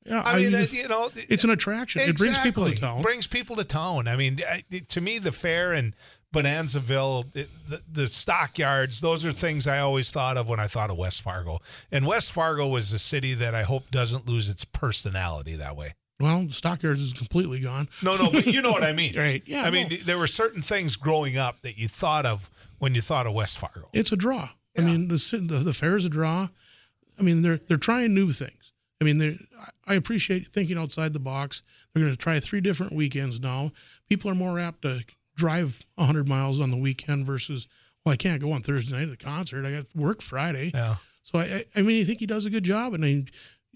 Yeah, 0.06 0.22
I 0.24 0.36
mean, 0.38 0.52
that, 0.52 0.72
you 0.72 0.88
know, 0.88 1.10
it's 1.14 1.44
an 1.44 1.50
attraction. 1.50 2.02
It 2.02 2.16
brings 2.16 2.38
people 2.38 2.64
to 2.64 2.70
Exactly. 2.72 2.88
town. 2.88 3.02
Brings 3.02 3.26
people 3.26 3.56
to 3.56 3.64
town. 3.64 4.08
I 4.08 4.16
mean, 4.16 4.40
to 4.88 5.00
me, 5.00 5.18
the 5.18 5.32
fair 5.32 5.72
and 5.72 5.94
Bonanzaville, 6.34 7.32
the, 7.32 7.80
the 7.90 8.08
stockyards, 8.08 9.00
those 9.00 9.24
are 9.24 9.32
things 9.32 9.66
I 9.66 9.78
always 9.78 10.10
thought 10.10 10.36
of 10.36 10.48
when 10.48 10.60
I 10.60 10.66
thought 10.66 10.90
of 10.90 10.96
West 10.98 11.22
Fargo. 11.22 11.58
And 11.90 12.06
West 12.06 12.32
Fargo 12.32 12.74
is 12.76 12.92
a 12.92 12.98
city 12.98 13.34
that 13.34 13.54
I 13.54 13.62
hope 13.62 13.90
doesn't 13.90 14.26
lose 14.28 14.48
its 14.48 14.64
personality 14.64 15.56
that 15.56 15.76
way. 15.76 15.94
well, 16.20 16.44
the 16.46 16.52
Stockyards 16.52 17.00
is 17.02 17.12
completely 17.12 17.60
gone. 17.60 17.88
No, 18.02 18.16
no, 18.16 18.30
but 18.30 18.46
you 18.46 18.62
know 18.62 18.70
what 18.72 18.82
I 18.84 18.92
mean. 18.92 19.14
Right. 19.16 19.42
Yeah, 19.46 19.62
I 19.64 19.70
mean, 19.70 20.00
there 20.04 20.18
were 20.18 20.26
certain 20.26 20.62
things 20.62 20.96
growing 20.96 21.36
up 21.36 21.62
that 21.62 21.78
you 21.78 21.88
thought 21.88 22.26
of 22.26 22.50
when 22.78 22.94
you 22.94 23.00
thought 23.00 23.26
of 23.26 23.32
West 23.32 23.58
Fargo. 23.58 23.88
It's 23.92 24.12
a 24.12 24.16
draw. 24.16 24.50
I 24.78 24.82
mean, 24.82 25.08
the, 25.08 25.14
the 25.48 25.58
the 25.60 25.72
fair's 25.72 26.04
a 26.04 26.10
draw. 26.10 26.48
I 27.18 27.22
mean, 27.22 27.40
they're 27.40 27.56
they're 27.66 27.78
trying 27.78 28.12
new 28.12 28.30
things. 28.30 28.65
I 29.00 29.04
mean, 29.04 29.46
I 29.86 29.94
appreciate 29.94 30.48
thinking 30.52 30.78
outside 30.78 31.12
the 31.12 31.18
box. 31.18 31.62
They're 31.92 32.02
going 32.02 32.12
to 32.12 32.18
try 32.18 32.40
three 32.40 32.60
different 32.60 32.92
weekends 32.92 33.38
now. 33.40 33.72
People 34.08 34.30
are 34.30 34.34
more 34.34 34.58
apt 34.58 34.82
to 34.82 35.04
drive 35.36 35.80
100 35.96 36.26
miles 36.28 36.60
on 36.60 36.70
the 36.70 36.76
weekend 36.76 37.26
versus 37.26 37.68
well, 38.04 38.12
I 38.12 38.16
can't 38.16 38.40
go 38.40 38.52
on 38.52 38.62
Thursday 38.62 38.94
night 38.96 39.04
to 39.06 39.10
the 39.10 39.16
concert. 39.16 39.66
I 39.66 39.72
got 39.72 39.86
work 39.94 40.22
Friday. 40.22 40.70
Yeah. 40.72 40.96
So 41.24 41.38
I 41.40 41.42
I- 41.44 41.64
I 41.76 41.82
mean, 41.82 42.02
I 42.02 42.04
think 42.04 42.20
he 42.20 42.26
does 42.26 42.46
a 42.46 42.50
good 42.50 42.62
job, 42.64 42.94
and 42.94 43.04
I, 43.04 43.24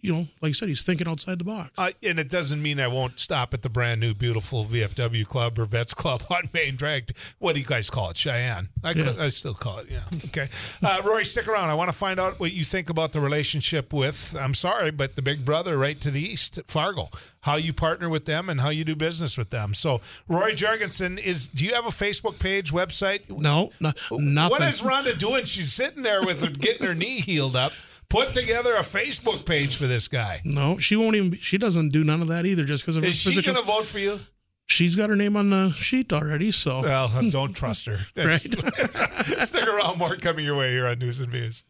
you 0.01 0.13
know, 0.13 0.27
like 0.41 0.51
I 0.51 0.53
said, 0.53 0.69
he's 0.69 0.83
thinking 0.83 1.07
outside 1.09 1.39
the 1.39 1.45
box. 1.45 1.71
Uh, 1.77 1.91
and 2.03 2.19
it 2.19 2.29
doesn't 2.31 2.61
mean 2.63 2.81
I 2.81 2.89
won't 2.89 3.21
stop 3.21 3.53
at 3.55 3.63
the 3.63 3.69
brand 3.69 4.01
new, 4.01 4.15
beautiful 4.15 4.65
VFW 4.65 5.27
club 5.27 5.59
or 5.59 5.65
Vets 5.67 5.95
Club 5.95 6.23
on 6.31 6.49
Main 6.53 6.77
Drag. 6.77 7.11
What 7.39 7.55
do 7.55 7.61
you 7.61 7.67
guys 7.67 7.91
call 7.91 8.11
it? 8.11 8.17
Sheyenne. 8.17 8.69
I, 8.83 8.93
Yeah. 8.93 9.15
I 9.19 9.29
still 9.29 9.55
call 9.55 9.79
it. 9.79 9.89
Yeah. 9.91 10.01
Okay. 10.27 10.49
Uh, 10.83 11.01
Rory, 11.05 11.25
stick 11.25 11.49
around. 11.49 11.71
I 11.71 11.75
want 11.75 11.91
to 11.91 11.97
find 11.97 12.19
out 12.21 12.41
what 12.41 12.53
you 12.53 12.65
think 12.65 12.91
about 12.91 13.13
the 13.13 13.21
relationship 13.21 13.93
with. 13.93 14.37
I'm 14.39 14.55
sorry, 14.55 14.91
but 14.91 15.17
the 15.17 15.23
big 15.23 15.45
brother 15.45 15.77
right 15.77 16.01
to 16.01 16.11
the 16.11 16.21
east, 16.23 16.59
Fargo. 16.67 17.09
How 17.43 17.57
you 17.57 17.73
partner 17.73 18.09
with 18.09 18.27
them 18.27 18.49
and 18.51 18.61
how 18.61 18.69
you 18.69 18.85
do 18.85 18.95
business 18.95 19.39
with 19.39 19.49
them. 19.51 19.73
So, 19.73 20.01
Rory 20.29 20.55
Jorgensen 20.55 21.17
is. 21.17 21.49
Do 21.49 21.65
you 21.65 21.75
have 21.75 21.87
a 21.87 21.91
Facebook 21.91 22.39
page, 22.39 22.71
website? 22.71 23.29
no, 23.31 23.73
no, 23.81 23.93
nothing. 24.11 24.51
What 24.51 24.63
is 24.63 24.83
Rhonda 24.83 25.19
doing? 25.19 25.45
She's 25.45 25.73
sitting 25.73 26.03
there 26.03 26.23
with 26.25 26.43
her 26.45 26.51
getting 26.51 26.87
her 26.87 26.95
knee 26.95 27.21
healed 27.21 27.57
up. 27.57 27.73
Put 28.11 28.35
together 28.35 28.75
a 28.75 28.81
Facebook 28.81 29.47
page 29.47 29.77
for 29.77 29.87
this 29.87 30.09
guy. 30.09 30.41
no, 30.45 30.77
she 30.79 30.97
won't 30.97 31.17
even. 31.17 31.39
She 31.41 31.57
doesn't 31.57 31.89
do 31.91 32.05
none 32.05 32.21
of 32.21 32.29
that 32.29 32.45
either, 32.45 32.65
just 32.65 32.83
because 32.85 32.97
of 32.97 33.03
her 33.05 33.09
Is 33.09 33.17
she 33.17 33.31
position. 33.31 33.55
going 33.55 33.65
to 33.65 33.73
vote 33.73 33.87
for 33.87 33.99
you? 33.99 34.21
She's 34.67 34.95
got 34.95 35.11
her 35.11 35.17
name 35.17 35.37
on 35.37 35.51
the 35.51 35.73
sheet 35.73 36.13
already, 36.13 36.51
so 36.51 36.81
Well, 36.83 37.11
don't 37.31 37.55
trust 37.55 37.87
her. 37.87 38.01
That's- 38.15 39.49
Stick 39.49 39.67
around. 39.67 39.99
More 39.99 40.17
coming 40.17 40.45
your 40.45 40.57
way 40.57 40.71
here 40.73 40.87
on 40.87 40.99
News 40.99 41.19
and 41.21 41.29
Views. 41.31 41.65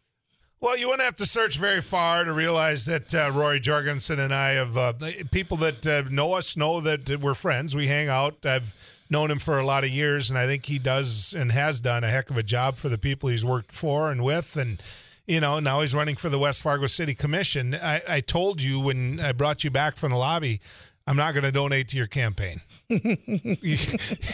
Well, 0.59 0.77
you 0.77 0.87
wouldn't 0.87 1.03
have 1.03 1.15
to 1.15 1.25
search 1.25 1.57
very 1.57 1.81
far 1.81 2.23
to 2.23 2.31
realize 2.31 2.85
that 2.85 3.15
uh, 3.15 3.31
Rory 3.33 3.59
Jorgensen 3.59 4.19
and 4.19 4.31
I 4.31 4.49
have 4.49 4.77
uh, 4.77 4.93
people 5.31 5.57
that 5.57 5.87
uh, 5.87 6.03
know 6.11 6.33
us 6.33 6.55
know 6.55 6.79
that 6.81 7.19
we're 7.19 7.33
friends. 7.33 7.75
We 7.75 7.87
hang 7.87 8.09
out. 8.09 8.45
I've 8.45 8.75
known 9.09 9.31
him 9.31 9.39
for 9.39 9.57
a 9.57 9.65
lot 9.65 9.83
of 9.83 9.89
years, 9.89 10.29
and 10.29 10.37
I 10.37 10.45
think 10.45 10.67
he 10.67 10.77
does 10.77 11.33
and 11.33 11.51
has 11.51 11.81
done 11.81 12.03
a 12.03 12.07
heck 12.09 12.29
of 12.29 12.37
a 12.37 12.43
job 12.43 12.75
for 12.77 12.89
the 12.89 12.99
people 12.99 13.29
he's 13.29 13.43
worked 13.43 13.71
for 13.71 14.11
and 14.11 14.23
with. 14.23 14.55
And 14.55 14.79
you 15.31 15.39
know, 15.39 15.61
now 15.61 15.79
he's 15.79 15.95
running 15.95 16.17
for 16.17 16.27
the 16.27 16.37
West 16.37 16.61
Fargo 16.61 16.87
City 16.87 17.15
Commission. 17.15 17.73
I, 17.73 18.01
I 18.05 18.19
told 18.19 18.61
you 18.61 18.81
when 18.81 19.21
I 19.21 19.31
brought 19.31 19.63
you 19.63 19.71
back 19.71 19.95
from 19.95 20.09
the 20.09 20.17
lobby, 20.17 20.59
I'm 21.07 21.15
not 21.15 21.33
going 21.33 21.45
to 21.45 21.53
donate 21.53 21.87
to 21.89 21.97
your 21.97 22.07
campaign. 22.07 22.59
you, 22.89 23.77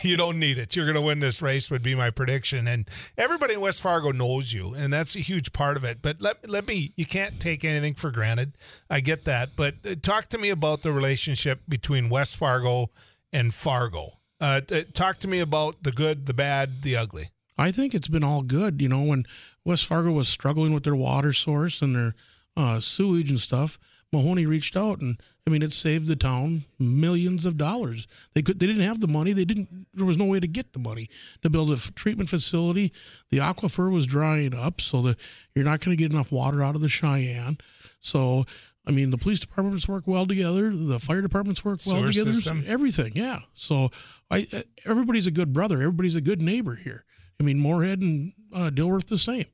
you, 0.02 0.18
don't 0.18 0.40
need 0.40 0.58
it. 0.58 0.76
You're 0.76 0.86
going 0.86 0.96
to 0.96 1.02
win 1.02 1.20
this 1.20 1.40
race, 1.40 1.70
would 1.70 1.84
be 1.84 1.94
my 1.94 2.10
prediction. 2.10 2.68
And 2.68 2.90
everybody 3.16 3.54
in 3.54 3.62
West 3.62 3.80
Fargo 3.80 4.12
knows 4.12 4.52
you, 4.52 4.74
and 4.74 4.92
that's 4.92 5.16
a 5.16 5.20
huge 5.20 5.54
part 5.54 5.78
of 5.78 5.84
it. 5.84 6.02
But 6.02 6.20
let, 6.20 6.50
let 6.50 6.68
me, 6.68 6.94
you 6.96 7.06
can't 7.06 7.40
take 7.40 7.64
anything 7.64 7.94
for 7.94 8.10
granted. 8.10 8.58
I 8.90 9.00
get 9.02 9.24
that. 9.26 9.52
But 9.56 9.76
uh, 9.88 9.94
talk 10.02 10.30
to 10.30 10.40
me 10.40 10.50
about 10.50 10.82
the 10.82 10.92
relationship 10.92 11.62
between 11.70 12.10
West 12.10 12.38
Fargo 12.38 12.88
and 13.32 13.54
Fargo. 13.54 14.14
Uh, 14.42 14.62
talk 14.96 15.20
to 15.20 15.28
me 15.28 15.42
about 15.42 15.84
the 15.84 15.92
good, 15.92 16.26
the 16.26 16.34
bad, 16.34 16.82
the 16.82 16.98
ugly. 16.98 17.30
I 17.56 17.72
think 17.72 17.94
it's 17.94 18.08
been 18.08 18.24
all 18.24 18.42
good. 18.42 18.82
You 18.82 18.90
know, 18.90 19.04
when 19.04 19.26
West 19.68 19.86
Fargo 19.86 20.14
was 20.14 20.30
struggling 20.30 20.74
with 20.74 20.84
their 20.84 20.96
water 20.96 21.34
source 21.34 21.82
and 21.82 21.94
their 21.94 22.16
uh, 22.56 22.80
sewage 22.80 23.30
and 23.30 23.40
stuff, 23.40 23.78
Mahoney 24.14 24.46
reached 24.46 24.78
out 24.78 25.02
and 25.02 25.22
I 25.46 25.50
mean, 25.50 25.62
it 25.62 25.74
saved 25.74 26.08
the 26.08 26.16
town 26.16 26.64
millions 26.78 27.46
of 27.46 27.58
dollars. 27.58 28.06
They 28.34 28.42
could, 28.42 28.60
they 28.60 28.66
didn't 28.68 28.84
have 28.84 29.00
the 29.00 29.08
money. 29.08 29.32
They 29.32 29.46
didn't. 29.46 29.88
There 29.94 30.06
was 30.06 30.18
no 30.18 30.26
way 30.26 30.42
to 30.42 30.48
get 30.48 30.74
the 30.74 30.80
money 30.80 31.10
to 31.42 31.50
build 31.50 31.70
a 31.70 31.74
f- 31.74 31.96
treatment 31.96 32.30
facility. 32.30 32.92
The 33.30 33.38
aquifer 33.38 33.90
was 33.90 34.06
drying 34.06 34.54
up, 34.54 34.82
so 34.82 35.02
that 35.04 35.18
you're 35.56 35.64
not 35.64 35.80
going 35.80 35.96
to 35.96 36.02
get 36.02 36.12
enough 36.12 36.34
water 36.34 36.62
out 36.62 36.76
of 36.76 36.82
the 36.82 36.90
Sheyenne. 36.90 37.62
So, 38.02 38.46
I 38.86 38.92
mean, 38.92 39.12
the 39.12 39.18
police 39.18 39.40
departments 39.40 39.88
work 39.88 40.06
well 40.06 40.26
together. 40.26 40.70
The 40.76 41.00
fire 41.00 41.22
departments 41.22 41.64
work 41.64 41.80
well 41.88 41.96
Sewer 42.02 42.12
together. 42.12 42.34
system. 42.34 42.66
Everything, 42.68 43.14
yeah. 43.16 43.40
So, 43.54 43.90
I 44.30 44.48
everybody's 44.86 45.28
a 45.28 45.32
good 45.32 45.54
brother. 45.54 45.78
Everybody's 45.78 46.16
a 46.16 46.22
good 46.22 46.42
neighbor 46.42 46.76
here. 46.76 47.06
I 47.40 47.44
mean, 47.44 47.58
Moorhead 47.58 48.02
and 48.02 48.34
uh, 48.54 48.70
Dilworth 48.70 49.08
the 49.08 49.18
same. 49.18 49.46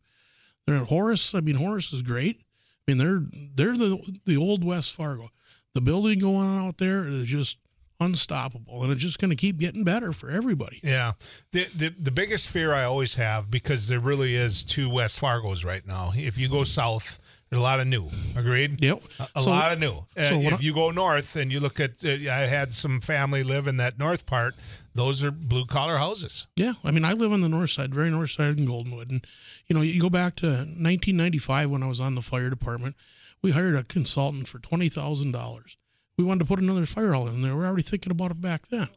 They're 0.68 0.86
Horace. 0.86 1.36
I 1.36 1.42
mean, 1.42 1.56
Horace 1.56 1.92
is 1.94 2.02
great. 2.02 2.42
I 2.88 2.92
mean, 2.92 2.98
they're 2.98 3.24
they're 3.56 3.78
the 3.78 4.20
the 4.26 4.38
old 4.38 4.64
West 4.64 4.94
Fargo. 4.94 5.30
The 5.74 5.82
building 5.82 6.20
going 6.20 6.46
on 6.48 6.68
out 6.68 6.78
there 6.78 7.08
is 7.08 7.28
just 7.28 7.58
unstoppable 8.00 8.84
and 8.84 8.92
it's 8.92 9.02
just 9.02 9.20
going 9.20 9.30
to 9.30 9.36
keep 9.36 9.58
getting 9.58 9.84
better 9.84 10.14
for 10.14 10.30
everybody. 10.30 10.80
Yeah. 10.84 11.14
The, 11.52 11.66
the 11.76 11.90
the 11.98 12.12
biggest 12.12 12.50
fear 12.50 12.74
i 12.74 12.84
always 12.84 13.16
have 13.16 13.50
because 13.50 13.88
there 13.88 14.00
really 14.00 14.36
is 14.36 14.64
two 14.64 14.90
west 14.90 15.20
fargos 15.20 15.66
right 15.66 15.86
now. 15.86 16.12
If 16.16 16.38
you 16.38 16.50
go 16.50 16.64
south 16.64 17.20
there's 17.50 17.60
a 17.60 17.64
lot 17.64 17.80
of 17.80 17.88
new. 17.88 18.10
Agreed? 18.36 18.84
Yep. 18.84 19.04
A, 19.20 19.28
a 19.36 19.42
so, 19.44 19.52
lot 19.52 19.72
of 19.72 19.80
new. 19.80 19.94
uh, 20.18 20.30
so 20.30 20.42
if 20.42 20.54
I, 20.54 20.58
you 20.58 20.74
go 20.74 20.92
north 20.92 21.36
and 21.36 21.52
you 21.52 21.60
look 21.60 21.80
at 21.80 22.04
uh, 22.04 22.10
i 22.10 22.46
had 22.46 22.72
some 22.72 23.00
family 23.00 23.44
live 23.44 23.68
in 23.68 23.78
that 23.78 23.98
north 23.98 24.26
part 24.26 24.56
those 24.96 25.24
are 25.24 25.32
blue 25.32 25.66
collar 25.66 25.98
houses 25.98 26.48
yeah 26.56 26.74
i 26.84 26.92
mean 26.92 27.06
i 27.06 27.14
live 27.14 27.32
on 27.32 27.42
the 27.42 27.50
north 27.50 27.70
side 27.70 27.94
very 27.94 28.10
north 28.10 28.32
side 28.32 28.58
in 28.58 28.68
goldenwood 28.68 29.10
and 29.10 29.26
you 29.68 29.76
know 29.76 29.82
you 29.82 30.00
go 30.00 30.10
back 30.10 30.36
to 30.36 30.48
1995 30.48 31.70
when 31.70 31.84
i 31.84 31.88
was 31.88 32.00
on 32.00 32.16
the 32.16 32.22
fire 32.22 32.50
department 32.50 32.96
we 33.44 33.52
hired 33.52 33.76
a 33.76 33.84
consultant 33.84 34.48
for 34.48 34.58
twenty 34.58 34.90
thousand 34.90 35.34
dollars. 35.34 35.78
We 36.18 36.24
wanted 36.24 36.40
to 36.40 36.46
put 36.46 36.60
another 36.60 36.86
fire 36.86 37.12
hall 37.12 37.28
in 37.28 37.42
there. 37.42 37.52
We 37.54 37.60
were 37.60 37.68
already 37.68 37.84
thinking 37.84 38.12
about 38.12 38.32
it 38.32 38.42
back 38.42 38.70
then. 38.70 38.88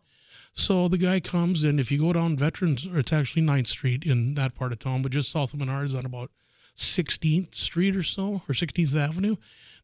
So 0.54 0.88
the 0.88 0.98
guy 0.98 1.20
comes 1.20 1.64
and 1.64 1.80
if 1.80 1.90
you 1.90 1.98
go 1.98 2.12
down 2.12 2.36
Veterans, 2.36 2.86
or 2.86 2.98
it's 2.98 3.12
actually 3.12 3.42
9th 3.42 3.66
Street 3.66 4.04
in 4.04 4.34
that 4.34 4.54
part 4.54 4.72
of 4.72 4.78
town, 4.78 5.02
but 5.02 5.12
just 5.12 5.30
south 5.30 5.52
of 5.52 5.60
Menards 5.60 5.98
on 5.98 6.06
about 6.06 6.30
16th 6.76 7.54
Street 7.54 7.96
or 7.96 8.02
so, 8.02 8.42
or 8.48 8.54
16th 8.54 8.94
Avenue, 8.94 9.36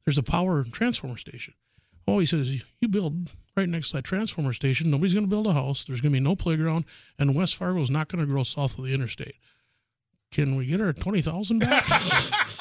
there's 0.04 0.18
a 0.18 0.22
power 0.22 0.64
transformer 0.64 1.16
station. 1.16 1.54
Oh, 2.06 2.20
he 2.20 2.26
says, 2.26 2.62
you 2.80 2.88
build 2.88 3.32
right 3.56 3.68
next 3.68 3.90
to 3.90 3.96
that 3.96 4.04
transformer 4.04 4.52
station. 4.52 4.90
Nobody's 4.90 5.14
going 5.14 5.26
to 5.26 5.30
build 5.30 5.46
a 5.46 5.52
house. 5.52 5.84
There's 5.84 6.00
going 6.00 6.12
to 6.12 6.16
be 6.16 6.20
no 6.20 6.36
playground, 6.36 6.84
and 7.18 7.34
West 7.34 7.56
Fargo 7.56 7.80
is 7.80 7.90
not 7.90 8.08
going 8.08 8.24
to 8.24 8.30
grow 8.30 8.42
south 8.42 8.78
of 8.78 8.84
the 8.84 8.94
interstate. 8.94 9.36
Can 10.30 10.56
we 10.56 10.66
get 10.66 10.80
our 10.80 10.92
20000 10.92 11.58
back? 11.58 11.84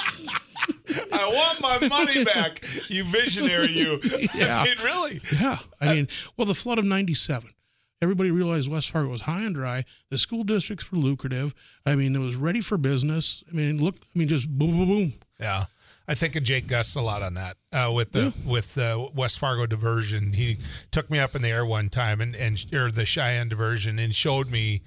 I 1.13 1.27
want 1.27 1.61
my 1.61 1.87
money 1.87 2.23
back, 2.23 2.59
you 2.89 3.03
visionary, 3.05 3.71
you. 3.71 3.99
Yeah. 4.35 4.61
I 4.61 4.63
mean, 4.65 4.77
really? 4.83 5.21
Yeah. 5.33 5.59
I 5.79 5.93
mean, 5.93 6.07
well, 6.37 6.45
the 6.45 6.55
flood 6.55 6.79
of 6.79 6.85
97. 6.85 7.49
Everybody 8.01 8.31
realized 8.31 8.69
West 8.69 8.89
Fargo 8.89 9.09
was 9.09 9.21
high 9.21 9.43
and 9.43 9.53
dry. 9.53 9.85
The 10.09 10.17
school 10.17 10.43
districts 10.43 10.91
were 10.91 10.97
lucrative. 10.97 11.53
I 11.85 11.95
mean, 11.95 12.15
it 12.15 12.19
was 12.19 12.35
ready 12.35 12.59
for 12.59 12.77
business. 12.77 13.43
I 13.49 13.55
mean, 13.55 13.81
look, 13.81 13.95
I 13.95 14.19
mean, 14.19 14.27
just 14.27 14.49
boom, 14.49 14.71
boom, 14.71 14.87
boom. 14.87 15.13
Yeah. 15.39 15.65
I 16.11 16.13
think 16.13 16.35
of 16.35 16.43
Jake 16.43 16.67
Gus 16.67 16.95
a 16.95 17.01
lot 17.01 17.23
on 17.23 17.35
that 17.35 17.55
uh, 17.71 17.89
with 17.89 18.11
the 18.11 18.33
yeah. 18.43 18.51
with 18.51 18.73
the 18.73 19.09
West 19.15 19.39
Fargo 19.39 19.65
diversion. 19.65 20.33
He 20.33 20.57
took 20.91 21.09
me 21.09 21.19
up 21.19 21.37
in 21.37 21.41
the 21.41 21.47
air 21.47 21.65
one 21.65 21.87
time 21.87 22.19
and 22.19 22.35
and 22.35 22.61
or 22.73 22.91
the 22.91 23.05
Sheyenne 23.05 23.47
diversion 23.47 23.97
and 23.97 24.13
showed 24.13 24.51
me 24.51 24.81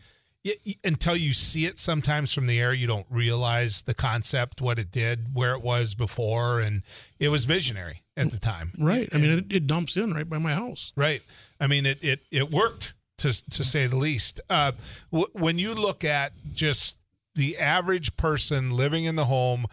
until 0.85 1.17
you 1.17 1.33
see 1.33 1.65
it 1.65 1.79
sometimes 1.79 2.35
from 2.35 2.47
the 2.47 2.61
air, 2.61 2.75
you 2.75 2.87
don't 2.87 3.07
realize 3.09 3.81
the 3.81 3.95
concept, 3.95 4.61
what 4.61 4.79
it 4.79 4.93
did, 4.93 5.35
where 5.35 5.55
it 5.55 5.63
was 5.63 5.95
before, 5.95 6.61
and 6.61 6.83
it 7.19 7.31
was 7.31 7.47
visionary 7.47 8.03
at 8.19 8.31
the 8.31 8.37
time. 8.37 8.73
Right. 8.79 9.09
I 9.11 9.17
mean, 9.17 9.39
it, 9.39 9.45
it 9.49 9.67
dumps 9.67 9.97
in 9.97 10.13
right 10.13 10.29
by 10.29 10.37
my 10.37 10.53
house. 10.53 10.93
Right. 10.95 11.23
I 11.59 11.69
mean, 11.69 11.87
it 11.87 12.05
it 12.05 12.21
it 12.31 12.51
worked 12.51 12.93
to 13.17 13.33
to 13.51 13.65
say 13.65 13.87
the 13.87 13.97
least. 13.97 14.43
Uh, 14.51 14.73
w- 15.11 15.31
when 15.33 15.59
you 15.59 15.75
look 15.75 16.05
at 16.05 16.35
just 16.53 16.99
the 17.35 17.57
average 17.57 18.15
person 18.19 18.69
living 18.69 19.07
in 19.07 19.17
the 19.17 19.25
home 19.25 19.65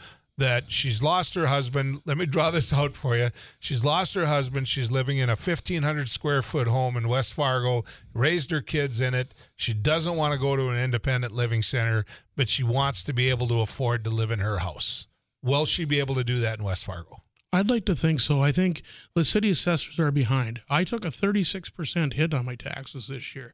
that 0.42 0.72
she's 0.72 1.02
lost 1.02 1.36
her 1.36 1.46
husband. 1.46 2.02
Let 2.06 2.18
me 2.18 2.26
draw 2.26 2.52
this 2.52 2.74
out 2.82 2.96
for 2.98 3.16
you. 3.16 3.30
She's 3.60 3.86
lost 3.86 4.16
her 4.16 4.26
husband. 4.26 4.68
She's 4.68 4.92
living 4.92 5.20
in 5.20 5.30
a 5.30 5.36
1,500 5.36 6.10
square 6.10 6.42
foot 6.42 6.68
home 6.68 6.98
in 6.98 7.08
West 7.08 7.34
Fargo, 7.34 7.84
raised 8.14 8.52
her 8.52 8.62
kids 8.62 9.00
in 9.00 9.14
it. 9.14 9.34
She 9.56 9.74
doesn't 9.74 10.16
want 10.16 10.34
to 10.34 10.40
go 10.40 10.56
to 10.56 10.70
an 10.70 10.78
independent 10.78 11.34
living 11.34 11.62
center, 11.62 12.06
but 12.36 12.50
she 12.50 12.64
wants 12.64 13.04
to 13.06 13.14
be 13.14 13.30
able 13.30 13.48
to 13.48 13.62
afford 13.62 14.04
to 14.04 14.10
live 14.10 14.32
in 14.32 14.40
her 14.40 14.58
house. 14.58 15.08
Will 15.44 15.66
she 15.66 15.86
be 15.86 16.00
able 16.00 16.16
to 16.16 16.24
do 16.24 16.40
that 16.40 16.60
in 16.60 16.66
West 16.66 16.86
Fargo? 16.86 17.24
I'd 17.54 17.70
like 17.70 17.86
to 17.86 17.96
think 17.96 18.20
so. 18.22 18.42
I 18.42 18.52
think 18.52 18.82
the 19.14 19.26
city 19.26 19.50
assessors 19.50 20.00
are 20.00 20.12
behind. 20.12 20.62
I 20.70 20.84
took 20.84 21.06
a 21.06 21.10
36% 21.10 22.14
hit 22.14 22.34
on 22.34 22.46
my 22.46 22.56
taxes 22.56 23.08
this 23.08 23.36
year. 23.36 23.54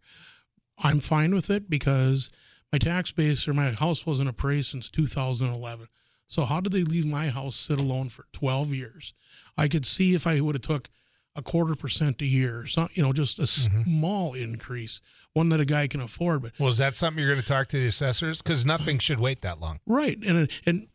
I'm 0.77 0.99
fine 0.99 1.33
with 1.33 1.49
it 1.49 1.69
because 1.69 2.29
my 2.71 2.77
tax 2.77 3.11
base 3.11 3.47
or 3.47 3.53
my 3.53 3.71
house 3.71 4.05
wasn't 4.05 4.29
appraised 4.29 4.71
since 4.71 4.91
2011. 4.91 5.87
So 6.27 6.45
how 6.45 6.59
did 6.59 6.73
they 6.73 6.83
leave 6.83 7.05
my 7.05 7.29
house 7.29 7.55
sit 7.55 7.79
alone 7.79 8.09
for 8.09 8.25
12 8.33 8.73
years? 8.73 9.13
I 9.57 9.67
could 9.67 9.85
see 9.85 10.13
if 10.13 10.27
I 10.27 10.39
would 10.41 10.55
have 10.55 10.61
took 10.61 10.89
a 11.37 11.41
quarter 11.41 11.75
percent 11.75 12.21
a 12.21 12.25
year, 12.25 12.65
so 12.65 12.89
you 12.93 13.03
know, 13.03 13.13
just 13.13 13.37
a 13.37 13.43
mm-hmm. 13.43 13.83
small 13.83 14.33
increase, 14.33 15.01
one 15.33 15.49
that 15.49 15.59
a 15.59 15.65
guy 15.65 15.87
can 15.87 16.01
afford. 16.01 16.41
But 16.41 16.53
well, 16.59 16.69
is 16.69 16.79
that 16.79 16.95
something 16.95 17.23
you're 17.23 17.31
going 17.31 17.43
to 17.43 17.47
talk 17.47 17.67
to 17.69 17.77
the 17.77 17.87
assessors? 17.87 18.41
Because 18.41 18.65
nothing 18.65 18.97
should 18.97 19.19
wait 19.19 19.41
that 19.43 19.61
long, 19.61 19.79
right? 19.85 20.17
And 20.25 20.49
and 20.65 20.87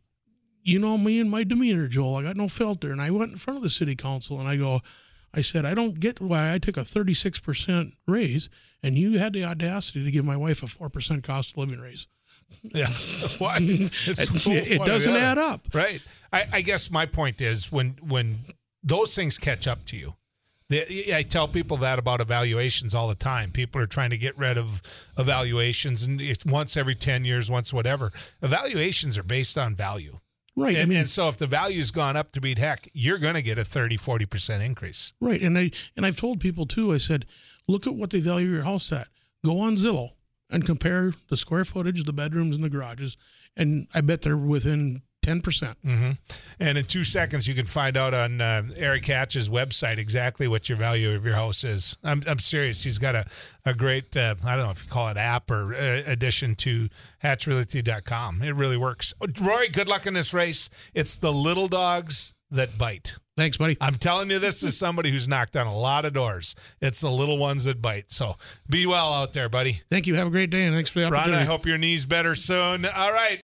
you 0.65 0.81
know 0.81 0.99
me 0.99 1.21
and 1.21 1.31
my 1.31 1.45
demeanor, 1.45 1.87
Joel. 1.87 2.17
I 2.17 2.23
got 2.25 2.37
no 2.37 2.49
filter, 2.49 2.91
and 2.91 3.01
I 3.01 3.11
went 3.11 3.31
in 3.31 3.39
front 3.39 3.59
of 3.59 3.63
the 3.63 3.71
city 3.71 3.95
council 3.95 4.41
and 4.41 4.49
I 4.49 4.57
go, 4.57 4.81
I 5.33 5.43
said, 5.43 5.65
I 5.65 5.75
don't 5.75 6.01
get 6.01 6.21
why 6.21 6.53
I 6.53 6.59
took 6.59 6.77
a 6.77 6.85
36 6.85 7.39
percent 7.39 7.95
raise, 8.09 8.49
and 8.83 8.99
you 8.99 9.19
had 9.19 9.33
the 9.33 9.45
audacity 9.45 10.05
to 10.05 10.11
give 10.11 10.25
my 10.25 10.37
wife 10.37 10.65
a 10.65 10.67
four 10.67 10.89
percent 10.89 11.23
cost 11.23 11.53
of 11.53 11.59
living 11.59 11.79
raise. 11.79 12.09
Yeah. 12.63 12.89
It, 13.45 14.73
it 14.73 14.85
doesn't 14.85 15.17
add 15.17 15.39
up. 15.39 15.69
Right. 15.73 16.01
I, 16.33 16.47
I, 16.53 16.61
guess 16.61 16.91
my 16.91 17.07
point 17.07 17.41
is 17.41 17.71
when 17.71 17.97
when 18.01 18.41
those 18.83 19.15
things 19.15 19.39
catch 19.39 19.67
up 19.67 19.85
to 19.87 19.97
you. 19.97 20.15
They, 20.69 21.13
I 21.15 21.23
tell 21.23 21.49
people 21.49 21.77
that 21.79 21.99
about 21.99 22.21
evaluations 22.21 22.95
all 22.95 23.09
the 23.09 23.15
time. 23.15 23.51
People 23.51 23.81
are 23.81 23.87
trying 23.87 24.11
to 24.11 24.17
get 24.17 24.37
rid 24.39 24.57
of 24.57 24.81
evaluations, 25.19 26.03
and 26.03 26.21
it's 26.21 26.45
once 26.47 26.77
every 26.77 26.95
ten 26.95 27.25
years, 27.25 27.51
once 27.51 27.73
whatever. 27.73 28.13
Evaluations 28.43 29.19
are 29.19 29.23
based 29.23 29.59
on 29.59 29.75
value. 29.75 30.19
Right. 30.57 30.75
And, 30.75 30.83
I 30.83 30.87
mean, 30.87 30.99
and 30.99 31.11
so 31.11 31.29
if 31.29 31.39
the 31.39 31.47
value's 31.47 31.91
gone 31.91 32.17
up 32.17 32.33
to 32.33 32.41
beat 32.41 32.59
heck, 32.59 32.89
you're 32.93 33.19
going 33.19 33.35
to 33.35 33.43
get 33.43 33.59
a 33.59 33.65
30, 33.65 33.97
40% 33.97 34.65
increase. 34.65 35.13
Right. 35.21 35.41
And 35.41 35.59
I 35.59 35.71
and 35.97 36.05
I've 36.05 36.17
told 36.17 36.41
people 36.41 36.67
too, 36.67 36.93
I 36.93 36.99
said, 36.99 37.27
look 37.69 37.87
at 37.87 37.95
what 37.95 38.11
they 38.11 38.21
value 38.21 38.49
your 38.49 38.65
house 38.65 38.93
at. 38.93 39.09
Go 39.45 39.61
on 39.61 39.77
Zillow 39.77 40.11
and 40.53 40.65
compare 40.65 41.15
the 41.29 41.37
square 41.37 41.65
footage, 41.65 42.05
the 42.05 42.13
bedrooms, 42.13 42.55
and 42.55 42.65
the 42.65 42.71
garages, 42.71 43.17
and 43.57 43.89
I 43.95 44.03
bet 44.03 44.23
they're 44.23 44.37
within 44.37 45.03
10%. 45.25 45.43
mm 45.43 45.75
hmm 45.85 46.11
And 46.59 46.79
in 46.79 46.85
two 46.85 47.05
seconds, 47.05 47.47
you 47.47 47.55
can 47.55 47.67
find 47.67 47.97
out 47.97 48.13
on 48.13 48.41
uh, 48.41 48.63
Eric 48.77 49.07
Hatch's 49.07 49.49
website 49.49 49.99
exactly 49.99 50.49
what 50.49 50.69
your 50.69 50.79
value 50.79 51.15
of 51.15 51.25
your 51.25 51.35
house 51.35 51.65
is. 51.65 51.97
I'm, 52.03 52.23
I'm 52.27 52.39
serious. 52.39 52.83
He's 52.83 52.99
got 52.99 53.15
a, 53.15 53.25
a 53.65 53.75
great, 53.75 54.17
uh, 54.17 54.35
I 54.45 54.57
don't 54.57 54.67
know 54.67 54.71
if 54.71 54.85
you 54.85 54.91
call 54.91 55.09
it 55.09 55.17
app 55.17 55.51
or 55.51 55.75
uh, 55.75 56.03
addition 56.07 56.55
to 56.57 56.89
hatchrealty.com. 57.23 58.43
It 58.43 58.55
really 58.55 58.77
works. 58.77 59.15
Rory, 59.41 59.69
good 59.69 59.89
luck 59.89 60.07
in 60.07 60.15
this 60.15 60.35
race. 60.35 60.69
It's 60.93 61.17
the 61.17 61.33
little 61.33 61.69
dogs 61.69 62.35
that 62.51 62.77
bite. 62.77 63.17
Thanks, 63.37 63.57
buddy. 63.57 63.79
I'm 63.81 63.95
telling 63.95 64.31
you, 64.31 64.39
this 64.39 64.63
is 64.63 64.77
somebody 64.77 65.11
who's 65.11 65.27
knocked 65.27 65.57
on 65.57 65.67
a 65.67 65.75
lot 65.75 66.05
of 66.05 66.13
doors. 66.13 66.55
It's 66.83 67.01
the 67.01 67.11
little 67.11 67.39
ones 67.39 67.65
that 67.65 67.81
bite. 67.81 68.11
So 68.11 68.37
be 68.69 68.85
well 68.85 69.15
out 69.15 69.33
there, 69.33 69.49
buddy. 69.49 69.81
Thank 69.91 70.07
you. 70.07 70.17
Have 70.17 70.27
a 70.27 70.31
great 70.31 70.51
day, 70.51 70.65
and 70.65 70.75
thanks 70.75 70.91
for 70.91 71.01
the 71.01 71.07
opportunity. 71.07 71.33
Ron, 71.33 71.41
I 71.41 71.45
hope 71.45 71.65
your 71.65 71.79
knee's 71.79 72.05
better 72.05 72.35
soon. 72.35 72.85
All 72.85 73.13
right. 73.13 73.41